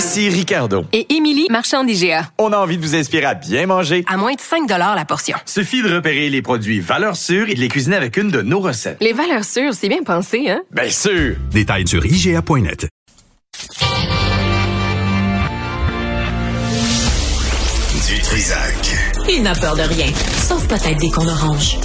[0.00, 0.86] Ici Ricardo.
[0.94, 2.30] Et Émilie, marchand d'IGA.
[2.38, 4.02] On a envie de vous inspirer à bien manger.
[4.08, 5.36] À moins de 5 la portion.
[5.44, 8.60] Suffit de repérer les produits valeurs sûres et de les cuisiner avec une de nos
[8.60, 8.96] recettes.
[9.02, 10.62] Les valeurs sûres, c'est bien pensé, hein?
[10.70, 11.36] Bien sûr!
[11.50, 12.88] Détails sur IGA.net.
[18.08, 18.96] Du Trisac.
[19.28, 20.06] Il n'a peur de rien,
[20.48, 21.76] sauf peut-être des qu'on orange.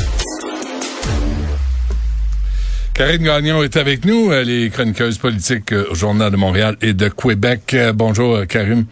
[2.95, 6.93] Karine Gagnon est avec nous, elle est chroniqueuse politique euh, au Journal de Montréal et
[6.93, 7.73] de Québec.
[7.73, 8.85] Euh, bonjour, euh, Karine.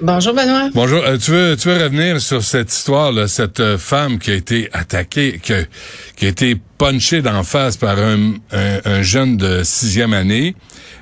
[0.00, 0.70] Bonjour, Benoît.
[0.72, 1.02] Bonjour.
[1.22, 5.38] tu, veux, tu veux revenir sur cette histoire, là, cette femme qui a été attaquée,
[5.42, 5.58] qui a,
[6.16, 10.56] qui a été punchée d'en face par un, un, jeune de sixième année,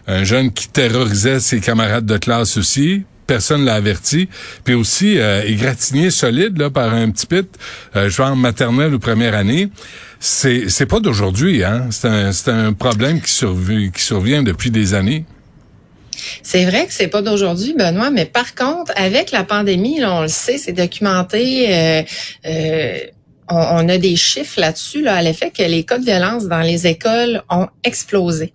[0.09, 4.29] un jeune qui terrorisait ses camarades de classe aussi, personne l'a averti.
[4.65, 7.47] Puis aussi, euh, égratigné solide là, par un petit pit,
[7.95, 9.69] euh, genre maternelle ou première année.
[10.19, 11.89] C'est, c'est pas d'aujourd'hui, hein.
[11.91, 12.33] C'est un,
[12.67, 15.25] un problème qui, survient, qui survient depuis des années.
[16.43, 20.23] C'est vrai que c'est pas d'aujourd'hui, Benoît, mais par contre, avec la pandémie, là, on
[20.23, 21.73] le sait, c'est documenté.
[21.73, 22.03] Euh,
[23.51, 26.87] on, a des chiffres là-dessus, là, à l'effet que les cas de violence dans les
[26.87, 28.53] écoles ont explosé.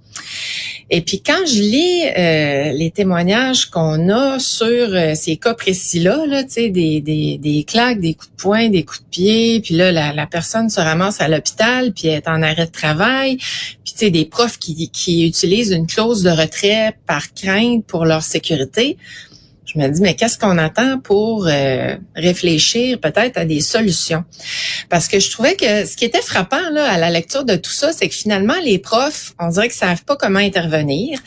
[0.90, 6.26] Et puis quand je lis euh, les témoignages qu'on a sur euh, ces cas précis-là,
[6.28, 9.92] là, des, des, des claques, des coups de poing, des coups de pied, puis là,
[9.92, 13.38] la, personne se ramasse à l'hôpital, puis est en arrêt de travail,
[13.84, 18.98] puis des profs qui, qui utilisent une clause de retrait par crainte pour leur sécurité
[19.66, 24.24] je me dis, mais qu'est-ce qu'on attend pour euh, réfléchir peut-être à des solutions?
[24.90, 27.72] Parce que je trouvais que ce qui était frappant là, à la lecture de tout
[27.72, 31.20] ça, c'est que finalement, les profs, on dirait qu'ils savent pas comment intervenir.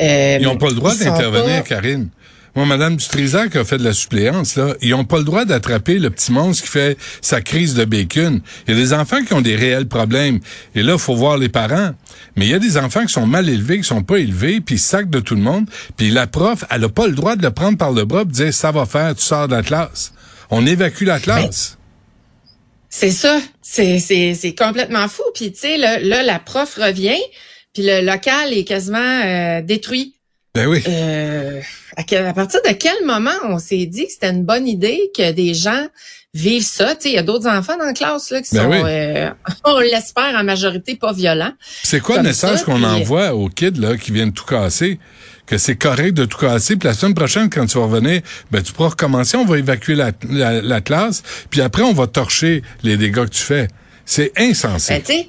[0.00, 2.08] Euh, ils n'ont pas le droit d'intervenir, Karine.
[2.56, 4.74] Moi, Madame Dutrisac a fait de la suppléance, là.
[4.80, 8.40] Ils ont pas le droit d'attraper le petit monstre qui fait sa crise de bacon.
[8.66, 10.40] Il y a des enfants qui ont des réels problèmes.
[10.74, 11.90] Et là, il faut voir les parents.
[12.34, 14.76] Mais il y a des enfants qui sont mal élevés, qui sont pas élevés, puis
[14.76, 15.68] ils sacent de tout le monde.
[15.98, 18.24] Puis la prof, elle a pas le droit de le prendre par le bras et
[18.24, 20.14] de dire, ça va faire, tu sors de la classe.
[20.48, 21.76] On évacue la classe.
[22.88, 23.38] C'est ça.
[23.60, 25.24] C'est, c'est, c'est complètement fou.
[25.34, 27.20] Puis, tu sais, là, là, la prof revient,
[27.74, 30.15] puis le local est quasiment euh, détruit.
[30.56, 30.82] Ben oui.
[30.88, 31.60] Euh,
[31.98, 35.52] à, partir de quel moment on s'est dit que c'était une bonne idée que des
[35.52, 35.86] gens
[36.32, 36.94] vivent ça?
[37.04, 39.30] Il y a d'autres enfants dans la classe là, qui ben sont, euh,
[39.64, 41.52] on l'espère, en majorité pas violents.
[41.82, 44.98] C'est quoi le message qu'on envoie aux kids là, qui viennent tout casser?
[45.44, 48.62] Que c'est correct de tout casser, puis la semaine prochaine, quand tu vas revenir, ben
[48.62, 52.96] tu pourras recommencer, on va évacuer la, la, classe, puis après, on va torcher les
[52.96, 53.68] dégâts que tu fais.
[54.06, 55.04] C'est insensé.
[55.06, 55.24] Ben,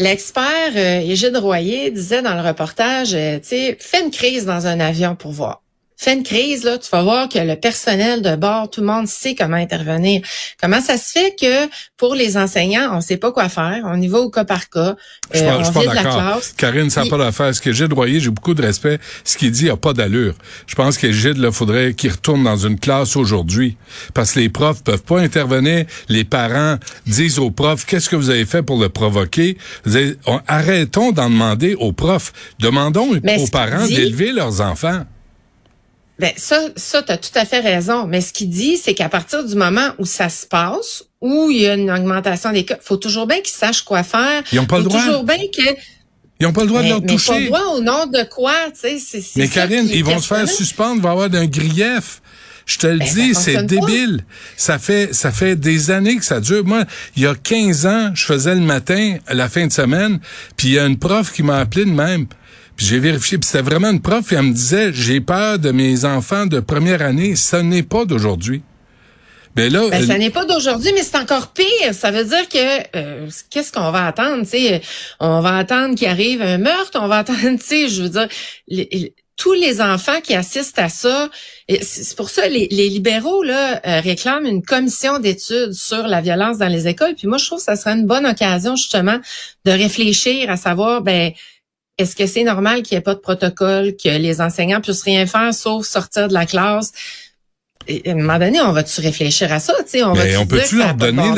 [0.00, 4.66] L'expert euh, Égide Royer disait dans le reportage, euh, tu sais, fais une crise dans
[4.66, 5.60] un avion pour voir
[6.04, 9.06] fais une crise, là, tu vas voir que le personnel de bord, tout le monde
[9.06, 10.22] sait comment intervenir.
[10.60, 11.68] Comment ça se fait que
[11.98, 14.96] pour les enseignants, on sait pas quoi faire, on y va au cas par cas,
[15.34, 16.54] je euh, on vide la classe.
[16.56, 17.54] Karine, ça n'a pas d'affaire.
[17.54, 18.98] Ce que j'ai Royer, j'ai beaucoup de respect.
[19.24, 20.34] Ce qu'il dit a pas d'allure.
[20.66, 23.76] Je pense que Gilles, là, faudrait qu'il retourne dans une classe aujourd'hui.
[24.14, 25.84] Parce que les profs peuvent pas intervenir.
[26.08, 29.58] Les parents disent aux profs, qu'est-ce que vous avez fait pour le provoquer?
[30.46, 32.32] arrêtons d'en demander aux profs.
[32.58, 35.04] Demandons aux parents d'élever leurs enfants.
[36.20, 38.06] Ben ça, ça tu as tout à fait raison.
[38.06, 41.62] Mais ce qu'il dit, c'est qu'à partir du moment où ça se passe, où il
[41.62, 44.42] y a une augmentation des cas, faut toujours bien qu'ils sachent quoi faire.
[44.52, 45.00] Ils n'ont pas le droit.
[45.00, 45.74] Toujours bien que
[46.38, 47.32] ils n'ont pas le droit de leur toucher.
[47.32, 49.22] Mais pas le droit au nom de quoi, tu sais.
[49.36, 52.20] Mais Karine, ils vont se faire suspendre, vont avoir d'un grief.
[52.66, 54.24] Je te le ben, dis, c'est débile.
[54.56, 56.64] Ça fait ça fait des années que ça dure.
[56.64, 56.84] Moi,
[57.16, 60.20] il y a 15 ans, je faisais le matin, la fin de semaine,
[60.56, 62.26] puis il y a une prof qui m'a appelé de même
[62.80, 66.04] j'ai vérifié, puis c'était vraiment une prof, et elle me disait, j'ai peur de mes
[66.04, 67.36] enfants de première année.
[67.36, 68.62] Ça n'est pas d'aujourd'hui.
[69.54, 71.92] Ben là, ben, ça n'est pas d'aujourd'hui, mais c'est encore pire.
[71.92, 74.80] Ça veut dire que euh, qu'est-ce qu'on va attendre sais?
[75.18, 76.98] On va attendre qu'il arrive un meurtre.
[77.02, 78.28] On va attendre, tu sais, je veux dire,
[79.36, 81.28] tous les enfants qui assistent à ça.
[81.82, 86.58] C'est pour ça les, les libéraux là euh, réclament une commission d'études sur la violence
[86.58, 87.14] dans les écoles.
[87.16, 89.18] Puis moi, je trouve que ça serait une bonne occasion justement
[89.64, 91.32] de réfléchir à savoir, ben
[92.00, 95.26] est-ce que c'est normal qu'il n'y ait pas de protocole, que les enseignants puissent rien
[95.26, 96.92] faire sauf sortir de la classe?
[97.88, 99.74] Et à un moment donné, on va-tu réfléchir à ça?
[100.04, 101.32] On va on peut-tu leur donner...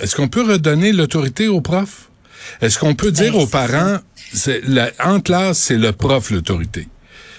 [0.00, 2.10] Est-ce qu'on peut redonner l'autorité aux profs?
[2.60, 3.98] Est-ce qu'on peut dire ben, aux parents,
[4.66, 6.88] la, en classe, c'est le prof l'autorité?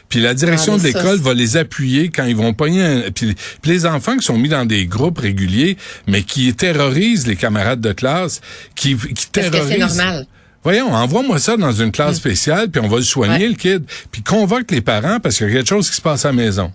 [0.09, 2.83] Puis la direction Ah, de mais ça, l'école va les appuyer quand ils vont pogner
[2.83, 3.11] un...
[3.11, 5.75] Puis, puis les enfants qui sont mis dans des groupes réguliers,
[6.07, 8.41] mais qui terrorisent les camarades de classe,
[8.75, 9.69] qui, qui Est-ce que terrorisent...
[9.69, 10.27] c'est normal?
[10.63, 13.49] Voyons, envoie-moi ça dans une classe spéciale, puis on va le soigner, Ouais.
[13.49, 13.83] le kid.
[14.11, 16.33] Puis convoque les parents parce qu'il y a quelque chose qui se passe à la
[16.35, 16.71] maison.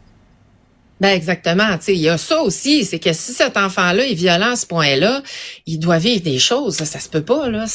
[1.00, 1.78] Ben exactement.
[1.78, 4.56] Tu sais, il y a ça aussi, c'est que si cet enfant-là est violent à
[4.56, 5.22] ce point-là,
[5.64, 6.74] il doit vivre des choses.
[6.78, 7.66] Ça, ça se peut pas là.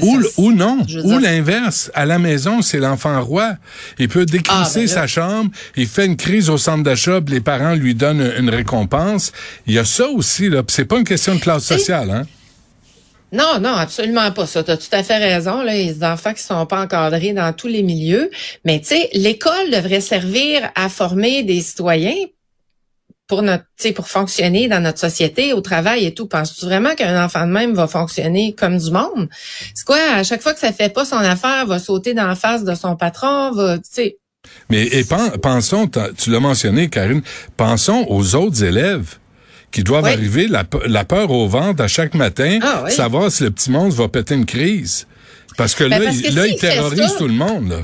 [0.00, 1.90] Ou, ça- ou non, ou l'inverse.
[1.94, 3.54] À la maison, c'est l'enfant roi.
[3.98, 7.40] Il peut décrisser Ah, ben sa chambre, il fait une crise au centre d'achat, les
[7.40, 9.32] parents lui donnent une récompense.
[9.66, 10.62] Il y a ça aussi, là.
[10.68, 12.26] C'est pas une question de classe sociale, hein?
[13.32, 14.62] Non, non, absolument pas ça.
[14.64, 15.62] Tu as tout à fait raison.
[15.62, 18.30] Là, les enfants qui sont pas encadrés dans tous les milieux.
[18.64, 22.16] Mais tu sais, l'école devrait servir à former des citoyens
[23.26, 23.64] pour notre,
[23.94, 26.26] pour fonctionner dans notre société, au travail et tout.
[26.26, 29.28] Penses-tu vraiment qu'un enfant de même va fonctionner comme du monde?
[29.74, 32.34] C'est quoi, à chaque fois que ça fait pas son affaire, va sauter dans la
[32.36, 34.16] face de son patron, va, tu sais,
[34.70, 37.20] Mais et pen- pensons, tu l'as mentionné, Karine,
[37.58, 39.18] pensons aux autres élèves
[39.70, 40.12] qui doivent Oui.
[40.12, 42.92] arriver la, la peur au ventre à chaque matin, Ah oui.
[42.92, 45.06] savoir si le petit monstre va péter une crise.
[45.56, 47.80] Parce que Ben, là, parce il, là, terrorise ça- tout le monde, là.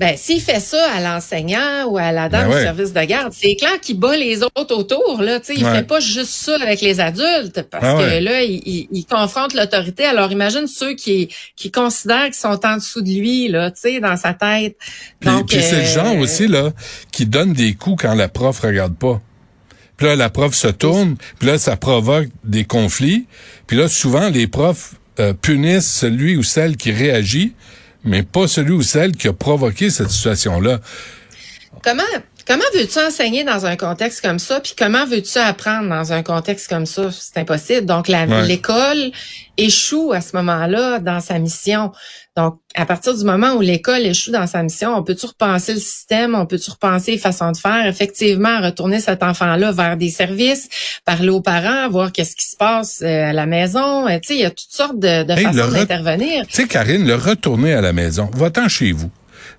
[0.00, 2.58] Ben, s'il fait ça à l'enseignant ou à la dame Ben ouais.
[2.60, 5.20] du service de garde, c'est clair qu'il bat les autres autour.
[5.20, 5.74] Là, Tu sais, il Ouais.
[5.74, 8.20] fait pas juste ça avec les adultes, parce Ah que ouais.
[8.20, 10.04] là, il, il- il confronte l'autorité.
[10.04, 13.98] Alors, imagine ceux qui, qui considèrent qu'ils sont en dessous de lui, là, tu sais,
[14.00, 14.76] dans sa tête.
[15.18, 16.70] Puis, Donc, puis c'est le euh, genre aussi là
[17.10, 19.20] qui donne des coups quand la prof regarde pas.
[19.98, 23.26] Puis là, la prof se tourne, puis là, ça provoque des conflits.
[23.66, 27.52] Puis là, souvent, les profs euh, punissent celui ou celle qui réagit,
[28.04, 30.80] mais pas celui ou celle qui a provoqué cette situation-là.
[31.82, 32.02] Comment
[32.48, 36.68] comment veux-tu enseigner dans un contexte comme ça Puis comment veux-tu apprendre dans un contexte
[36.68, 37.10] comme ça?
[37.12, 37.86] C'est impossible.
[37.86, 38.46] Donc Ouais.
[38.46, 39.12] l'école
[39.56, 41.92] échoue à ce moment-là dans sa mission.
[42.36, 45.80] Donc à partir du moment où l'école échoue dans sa mission, on peut-tu repenser le
[45.80, 50.68] système, on peut-tu repenser les façons de faire, effectivement retourner cet enfant-là vers des services,
[51.04, 54.06] parler aux parents, voir qu'est-ce qui se passe euh, à la maison.
[54.06, 56.46] Tu sais, il y a toutes sortes de, de Hey, le façons d'intervenir.
[56.46, 59.10] Tu sais, Karine, le retourner à la maison, va-t'en chez vous.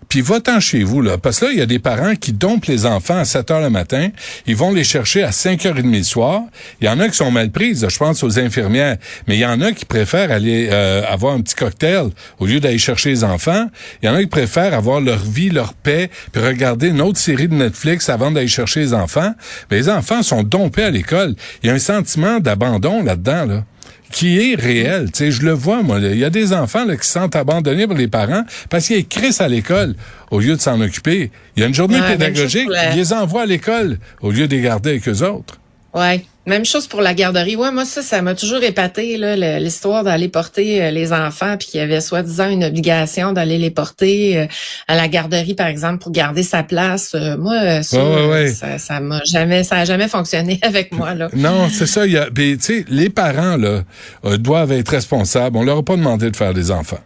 [0.09, 1.19] Puis va-t'en chez vous, là.
[1.19, 3.61] Parce que là, il y a des parents qui dompent les enfants à 7 heures
[3.61, 4.09] le matin.
[4.47, 6.41] Ils vont les chercher à 5h30 le soir.
[6.81, 8.97] Il y en a qui sont mal prises, je pense aux infirmières.
[9.27, 12.09] Mais il y en a qui préfèrent aller euh, avoir un petit cocktail
[12.39, 13.67] au lieu d'aller chercher les enfants.
[14.01, 17.19] Il y en a qui préfèrent avoir leur vie, leur paix, puis regarder une autre
[17.19, 19.35] série de Netflix avant d'aller chercher les enfants.
[19.69, 21.35] Mais les enfants sont dompés à l'école.
[21.61, 23.63] Il y a un sentiment d'abandon là-dedans, là
[24.11, 25.11] qui est réel.
[25.11, 26.00] Tu sais, je le vois, moi.
[26.00, 29.07] Il y a des enfants là, qui se sentent abandonnés par les parents parce qu'ils
[29.07, 29.95] crissent à l'école
[30.31, 31.31] au lieu de s'en occuper.
[31.56, 34.47] Il y a une journée Ouais, chose pédagogique, ils les envoient à l'école au lieu
[34.47, 35.59] de les garder avec eux autres.
[35.95, 37.56] Ouais, même chose pour la garderie.
[37.56, 41.68] Ouais, moi ça, ça m'a toujours épaté là, l'histoire d'aller porter euh, les enfants, puis
[41.68, 44.45] qu'il y avait soi-disant une obligation d'aller les porter euh,
[44.88, 47.12] à la garderie, par exemple, pour garder sa place.
[47.15, 48.51] Euh, moi, ça, Ouais, ouais, ouais.
[48.53, 51.30] ça, ça m'a jamais, ça a jamais fonctionné avec moi là.
[51.33, 52.06] Non, c'est ça.
[52.06, 53.81] Il y a, tu sais, les parents là
[54.38, 55.57] doivent être responsables.
[55.57, 57.00] On leur a pas demandé de faire des enfants.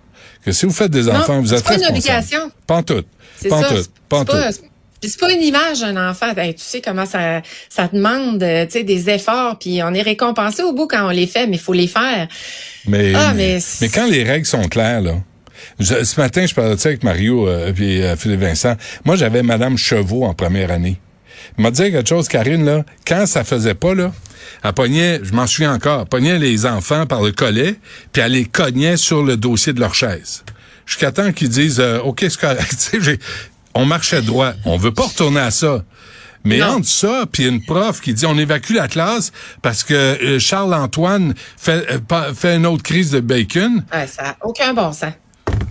[0.45, 1.97] Que si vous faites des enfants, vous êtes pas une responsables.
[2.19, 2.51] obligation.
[2.67, 3.03] Pas tout.
[3.37, 3.67] C'est Pas ça.
[3.69, 3.77] tout.
[3.77, 4.31] c'est- Pas c'est tout.
[4.61, 4.67] pas-
[5.03, 6.27] puis c'est pas une image d'un enfant.
[6.37, 9.59] Hey, tu sais comment ça, ça demande, euh, tu sais, des efforts.
[9.59, 12.27] Puis on est récompensé au bout quand on les fait, mais il faut les faire.
[12.87, 15.15] Mais, Ah, mais, mais- quand les règles sont claires, là.
[15.79, 18.75] je- ce matin, je parlais de ça avec Mario et puis euh, Philippe Vincent.
[19.03, 20.99] Moi, j'avais Madame Chevaux en première année.
[21.57, 24.13] Il m'a dit quelque chose, Karine, là, quand ça faisait pas, là,
[24.63, 27.75] elle pognait, je m'en souviens encore, elle pognait les enfants par le collet,
[28.13, 30.43] puis elle les cognait sur le dossier de leur chaise.
[30.85, 32.91] Jusqu'à temps qu'ils disent euh, OK, c'est correct.
[33.75, 34.53] On marchait droit.
[34.65, 35.83] On veut pas retourner à ça.
[36.45, 36.67] Mais Non.
[36.75, 41.33] entre ça, puis une prof qui dit on évacue la classe parce que euh, Charles-Antoine
[41.57, 45.13] fait, euh, fait une autre crise de bacon, Ouais, ça a aucun bon sens.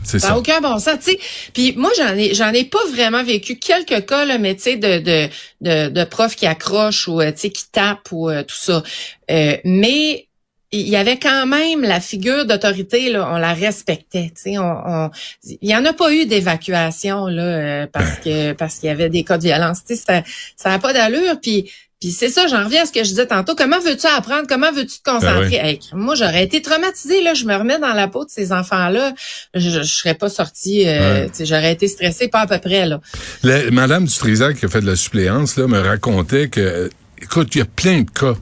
[0.03, 0.39] c'est Ça ça.
[0.39, 1.19] aucun bon sens, tu sais.
[1.53, 4.77] Puis moi, j'en ai, j'en ai pas vraiment vécu quelques cas, là, mais tu sais,
[4.77, 5.29] de, de,
[5.61, 8.83] de, de profs qui accrochent ou, euh, tu sais, qui tapent ou euh, tout ça.
[9.31, 10.27] Euh, mais
[10.73, 14.59] il y avait quand même la figure d'autorité, là, on la respectait, tu sais.
[14.59, 15.11] On, on-
[15.45, 19.09] il y en a pas eu d'évacuation, là, euh, parce que parce qu'il y avait
[19.11, 19.85] des cas de violence.
[19.87, 20.23] Tu sais, ça,
[20.57, 21.41] ça n'a pas d'allure.
[21.41, 23.55] Puis puis c'est ça, j'en reviens à ce que je disais tantôt.
[23.55, 24.47] Comment veux-tu apprendre?
[24.49, 25.51] Comment veux-tu te concentrer?
[25.51, 27.23] Ben Hey, moi, j'aurais été traumatisée.
[27.23, 29.13] Là, je me remets dans la peau de ces enfants-là.
[29.55, 30.89] Je, je serais pas sortie.
[30.89, 31.27] euh, Ouais.
[31.29, 32.87] tu sais, J'aurais été stressée, pas à peu près.
[32.87, 33.01] Là.
[33.45, 37.59] La- Madame Dutrisac qui a fait de la suppléance là, me racontait que, écoute, il
[37.59, 38.35] y a plein de cas.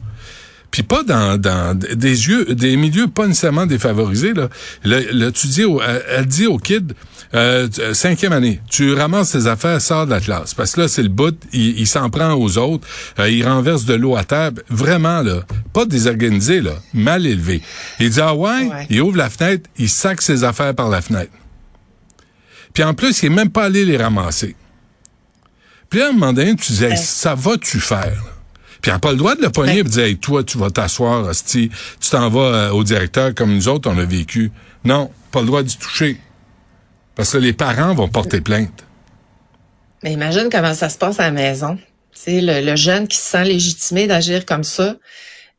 [0.71, 4.33] Puis pas dans, dans des yeux, des milieux pas nécessairement défavorisés.
[4.35, 4.49] Là,
[4.85, 6.93] là, là, tu dis, au- elle, elle dit au kid,
[7.35, 10.55] euh, cinquième année, tu ramasses tes affaires, sors de la classe.
[10.55, 12.87] Parce que là, c'est le bout, il, il s'en prend aux autres,
[13.19, 14.63] euh, il renverse de l'eau à table.
[14.69, 17.63] Vraiment, là, pas désorganisé, là, mal élevé.
[17.99, 18.87] Il dit, ah ouais, Ouais.
[18.91, 21.33] il ouvre la fenêtre, il sac ses affaires par la fenêtre.
[22.75, 24.55] Puis en plus, il est même pas allé les ramasser.
[25.89, 28.23] Puis à un moment donné, tu disais, Hey, ça va-tu faire?
[28.81, 30.59] Puis elle n'a pas le droit de le pogner et de dire, hey, toi, tu
[30.59, 31.71] vas t'asseoir, hostie,
[32.01, 34.51] tu t'en vas euh, au directeur comme nous autres, on a vécu.
[34.85, 36.19] Non, pas le droit d'y toucher.
[37.15, 38.85] Parce que les parents vont porter plainte.
[40.03, 41.79] Mais imagine comment ça se passe à la maison.
[42.13, 44.97] C'est le, le jeune qui se sent légitimé d'agir comme ça.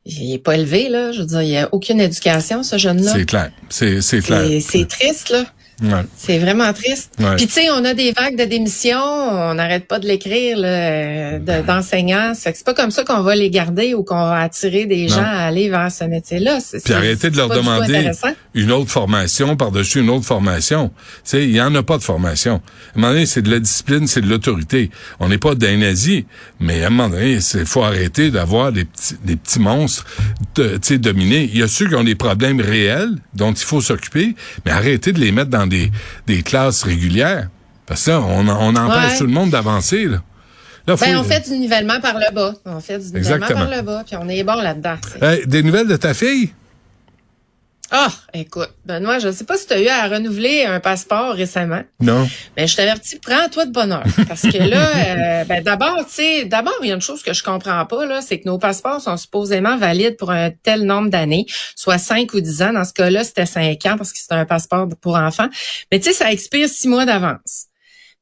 [0.05, 1.11] Il est pas élevé, là.
[1.11, 3.13] Je veux dire, il a aucune éducation, ce jeune-là.
[3.13, 3.51] C'est clair.
[3.69, 4.47] C'est, c'est clair.
[4.67, 5.45] C'est triste, là.
[5.81, 6.03] Ouais.
[6.15, 7.13] C'est vraiment triste.
[7.19, 7.35] Ouais.
[7.37, 11.65] Puis tu sais, on a des vagues de démissions, on n'arrête pas de l'écrire de-
[11.65, 12.33] d'enseignants.
[12.33, 15.15] Que c'est pas comme ça qu'on va les garder ou qu'on va attirer des Non.
[15.15, 16.59] gens à aller vers ce métier-là.
[16.83, 18.11] Puis arrêtez de leur demander
[18.53, 20.89] une autre formation par-dessus une autre formation.
[20.89, 22.55] Tu sais, il y en a pas de formation.
[22.95, 24.91] À un moment donné, c'est de la discipline, c'est de l'autorité.
[25.19, 26.23] On n'est pas des nazis,
[26.59, 30.05] mais à un moment donné, il faut arrêter d'avoir des petits, des petits monstres
[30.55, 31.49] de, tu sais, dominés.
[31.53, 34.35] Il y a ceux qui ont des problèmes réels dont il faut s'occuper,
[34.65, 35.91] mais arrêtez de les mettre dans des,
[36.27, 37.49] des classes régulières.
[37.87, 39.17] Parce que là, on, on empêche Ouais.
[39.17, 40.05] tout le monde d'avancer.
[40.05, 40.21] Là.
[40.87, 42.53] Ben, on fait du nivellement par le bas.
[42.65, 43.65] On fait du nivellement Exactement.
[43.67, 44.95] par le bas, puis on est bon là-dedans.
[45.21, 46.53] Hey, des nouvelles de ta fille?
[47.93, 51.81] Ah, écoute, Benoît, je sais pas si tu as eu à renouveler un passeport récemment,
[51.99, 52.25] Non.
[52.55, 54.03] mais je t'avertis, prends-toi de bonheur.
[54.29, 54.89] Parce que là,
[55.41, 58.05] euh, ben d'abord, tu sais, d'abord, il y a une chose que je comprends pas,
[58.05, 61.45] là, c'est que nos passeports sont supposément valides pour un tel nombre d'années,
[61.75, 62.71] soit 5 ou 10 ans.
[62.73, 65.49] Dans ce cas-là, c'était 5 ans parce que c'était un passeport pour enfants.
[65.91, 67.65] Mais tu sais, ça expire 6 mois d'avance.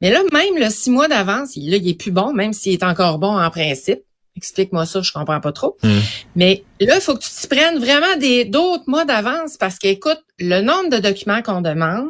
[0.02, 2.84] Mais là, même le 6 mois d'avance, là, il est plus bon, même s'il est
[2.84, 4.00] encore bon en principe.
[4.36, 5.78] Explique-moi ça, je comprends pas trop.
[5.84, 6.00] Mm.
[6.36, 10.22] Mais là, il faut que tu t'y prennes vraiment des d'autres mois d'avance parce qu'écoute,
[10.40, 12.10] le nombre de documents qu'on demande,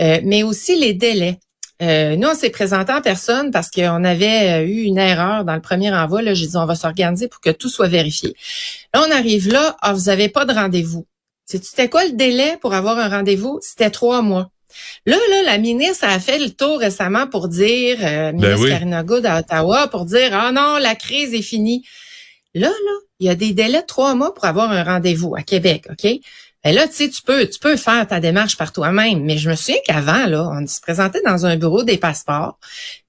[0.00, 1.38] euh, mais aussi les délais.
[1.80, 5.54] Euh, nous, on s'est présenté en personne parce qu'on avait euh, eu une erreur dans
[5.54, 6.22] le premier envoi.
[6.22, 8.36] Là, j'ai dit, on va s'organiser pour que tout soit vérifié.
[8.94, 11.06] Là, on arrive là, ah, vous avez pas de rendez-vous.
[11.44, 13.58] C'était quoi le délai pour avoir un rendez-vous?
[13.62, 14.50] C'était trois mois.
[15.06, 18.70] Là, là, la ministre a fait le tour récemment pour dire, euh, ministre Ben oui.
[18.70, 21.84] Karina Good à Ottawa, pour dire, ah non, la crise est finie.
[22.54, 25.42] Là, là, il y a des délais de trois mois pour avoir un rendez-vous à
[25.42, 26.10] Québec, OK?
[26.64, 29.24] Ben là, tu sais, tu peux, tu peux faire ta démarche par toi-même.
[29.24, 32.58] Mais je me souviens qu'avant, là, on se présentait dans un bureau des passeports.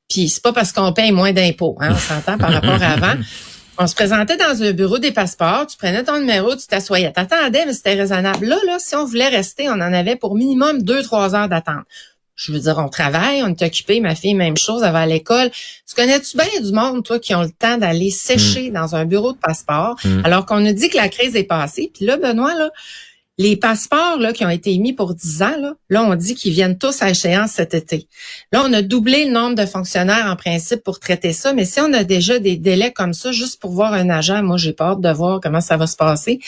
[0.09, 3.21] Puis c'est pas parce qu'on paye moins d'impôts, hein, on s'entend par rapport à avant.
[3.79, 7.11] On se présentait dans un bureau des passeports, tu prenais ton numéro, tu t'assoyais.
[7.11, 8.45] T'attendais, mais c'était raisonnable.
[8.45, 11.83] Là, là, si on voulait rester, on en avait pour minimum deux, trois heures d'attente.
[12.35, 15.05] Je veux dire, on travaille, on est occupé, ma fille, même chose, elle va à
[15.07, 15.49] l'école.
[15.51, 19.33] Tu connais-tu bien du monde, toi, qui ont le temps d'aller sécher dans un bureau
[19.33, 20.21] de passeport, Mm.
[20.23, 21.91] alors qu'on nous dit que la crise est passée?
[21.95, 22.69] Puis là, Benoît, là,
[23.39, 26.53] les passeports là, qui ont été émis pour 10 ans, là, là, on dit qu'ils
[26.53, 28.07] viennent tous à échéance cet été.
[28.51, 31.79] Là, on a doublé le nombre de fonctionnaires en principe pour traiter ça, mais si
[31.79, 35.01] on a déjà des délais comme ça, juste pour voir un agent, moi, j'ai hâte
[35.01, 36.39] de voir comment ça va se passer.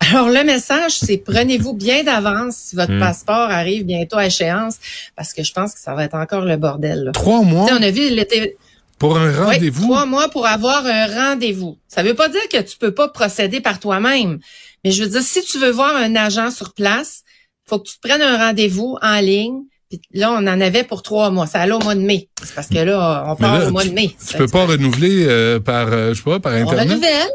[0.00, 3.00] Alors, le message, c'est prenez-vous bien d'avance si votre Mm.
[3.00, 4.76] passeport arrive bientôt à échéance,
[5.16, 7.04] parce que je pense que ça va être encore le bordel.
[7.04, 7.12] là.
[7.12, 8.56] Trois mois Tu sais, on a vu l'été.
[8.98, 9.82] pour un Oui, rendez-vous?
[9.84, 11.78] trois mois pour avoir un rendez-vous.
[11.88, 14.40] Ça veut pas dire que tu peux pas procéder par toi-même.
[14.84, 17.22] Mais je veux dire, si tu veux voir un agent sur place,
[17.66, 19.62] faut que tu te prennes un rendez-vous en ligne.
[19.88, 21.46] Puis là, on en avait pour trois mois.
[21.46, 22.28] Ça allait au mois de mai.
[22.42, 24.14] C'est parce que là, on part là, au mois de mai.
[24.28, 26.88] Tu peux pas renouveler euh, par, euh, je sais pas, par On Internet?
[26.90, 27.28] renouvelle.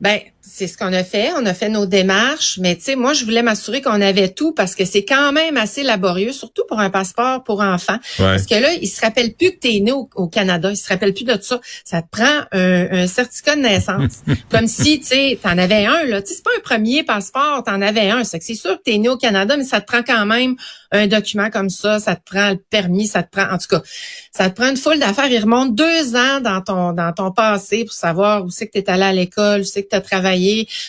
[0.00, 0.20] Ben,
[0.56, 1.32] c'est ce qu'on a fait.
[1.36, 2.58] On a fait nos démarches.
[2.60, 5.56] Mais tu sais, moi, je voulais m'assurer qu'on avait tout parce que c'est quand même
[5.56, 7.98] assez laborieux, surtout pour un passeport pour enfants.
[8.20, 8.36] Ouais.
[8.36, 10.70] Parce que là, il se rappelle plus que tu es né au, au Canada.
[10.70, 11.60] Il se rappelle plus de ça.
[11.84, 14.22] Ça te prend un, un certificat de naissance.
[14.48, 16.22] Comme si, tu sais, t'en avais un, là.
[16.22, 18.22] Tu sais, c'est pas un premier passeport, t'en avais un.
[18.22, 20.54] C'est sûr que t'es né au Canada, mais ça te prend quand même
[20.92, 21.98] un document comme ça.
[21.98, 23.82] Ça te prend le permis, ça te prend, en tout cas,
[24.30, 25.26] ça te prend une foule d'affaires.
[25.26, 28.88] Il remonte deux ans dans ton, dans ton passé pour savoir où c'est que t'es
[28.88, 30.43] allé à l'école, où c'est que t'as travaillé.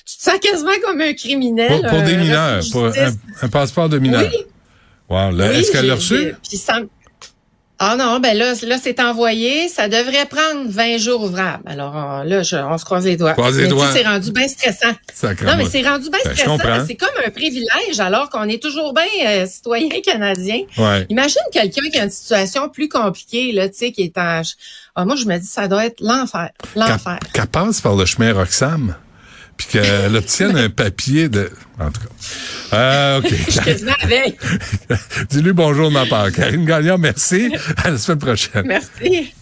[0.05, 1.67] Tu te sens quasiment comme un criminel.
[1.67, 2.85] Pour, pour des mineurs, pour
[3.41, 4.21] un, passeport de mineur.
[4.21, 4.45] Oui.
[5.09, 6.33] Wow, là, Oui, est-ce qu'elle l'a reçu?
[6.47, 6.61] puis
[7.77, 9.67] Ah non, ben là, là c'est envoyé.
[9.67, 11.63] Ça devrait prendre 20 jours ouvrables.
[11.65, 13.33] Alors là, je- on se croise les doigts.
[13.33, 13.89] Croise les doigts.
[13.91, 14.95] C'est rendu bien stressant.
[15.13, 15.51] Sacrément.
[15.51, 16.85] Non, mais c'est rendu bien Ben, stressant.
[16.87, 20.61] C'est comme un privilège alors qu'on est toujours bien euh, citoyen canadien.
[20.77, 21.05] Ouais.
[21.09, 24.41] Imagine quelqu'un qui a une situation plus compliquée, là, tu sais, qui est en...
[24.95, 26.49] Ah, moi, je me dis, ça doit être l'enfer.
[26.75, 27.19] L'enfer.
[27.33, 28.95] Qu'elle passe par le chemin Roxham,
[29.57, 31.51] puis qu'elle obtienne un papier de...
[31.79, 32.77] En tout cas.
[32.77, 33.33] Euh, OK.
[33.65, 34.39] Quasiment avec.
[35.29, 36.31] Dis-lui bonjour de ma part.
[36.31, 37.53] Karine Gagnon, merci.
[37.77, 38.65] À la semaine prochaine.
[38.65, 39.33] Merci.